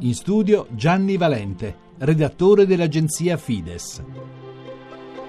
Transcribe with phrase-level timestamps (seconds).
[0.00, 4.00] In studio Gianni Valente, redattore dell'agenzia Fides.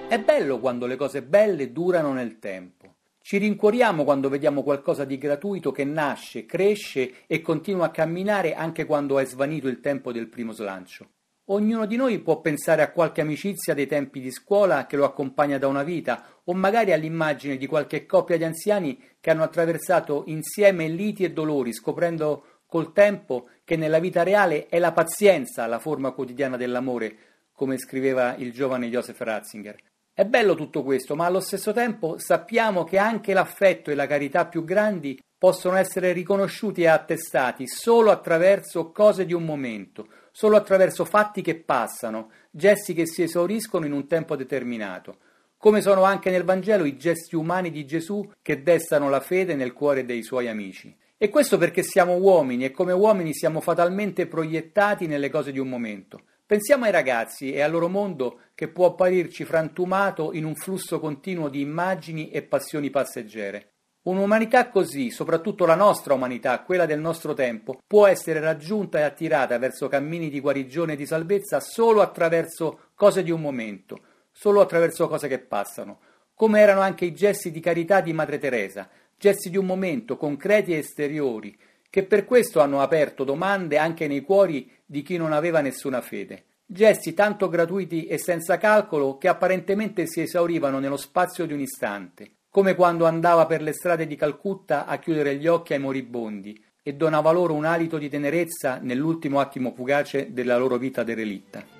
[0.06, 2.94] È bello quando le cose belle durano nel tempo.
[3.20, 8.84] Ci rincuoriamo quando vediamo qualcosa di gratuito che nasce, cresce e continua a camminare anche
[8.84, 11.08] quando è svanito il tempo del primo slancio.
[11.46, 15.58] Ognuno di noi può pensare a qualche amicizia dei tempi di scuola che lo accompagna
[15.58, 20.86] da una vita, o magari all'immagine di qualche coppia di anziani che hanno attraversato insieme
[20.86, 26.12] liti e dolori, scoprendo col tempo che nella vita reale è la pazienza la forma
[26.12, 27.16] quotidiana dell'amore,
[27.52, 29.76] come scriveva il giovane Joseph Ratzinger.
[30.14, 34.46] È bello tutto questo, ma allo stesso tempo sappiamo che anche l'affetto e la carità
[34.46, 41.04] più grandi possono essere riconosciuti e attestati solo attraverso cose di un momento, solo attraverso
[41.04, 45.16] fatti che passano, gesti che si esauriscono in un tempo determinato,
[45.56, 49.72] come sono anche nel Vangelo i gesti umani di Gesù che destano la fede nel
[49.72, 50.96] cuore dei suoi amici.
[51.22, 55.68] E questo perché siamo uomini e come uomini siamo fatalmente proiettati nelle cose di un
[55.68, 56.22] momento.
[56.46, 61.50] Pensiamo ai ragazzi e al loro mondo che può apparirci frantumato in un flusso continuo
[61.50, 63.72] di immagini e passioni passeggere.
[64.04, 69.58] Un'umanità così, soprattutto la nostra umanità, quella del nostro tempo, può essere raggiunta e attirata
[69.58, 73.98] verso cammini di guarigione e di salvezza solo attraverso cose di un momento,
[74.32, 76.00] solo attraverso cose che passano,
[76.32, 78.88] come erano anche i gesti di carità di Madre Teresa,
[79.20, 81.54] gesti di un momento, concreti e esteriori,
[81.90, 86.44] che per questo hanno aperto domande anche nei cuori di chi non aveva nessuna fede.
[86.64, 92.36] Gesti tanto gratuiti e senza calcolo che apparentemente si esaurivano nello spazio di un istante,
[92.48, 96.94] come quando andava per le strade di Calcutta a chiudere gli occhi ai moribondi e
[96.94, 101.79] donava loro un alito di tenerezza nell'ultimo attimo fugace della loro vita derelitta.